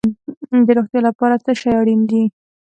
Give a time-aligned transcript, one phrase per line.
[0.65, 2.23] د روغتیا لپاره څه شی اړین دي؟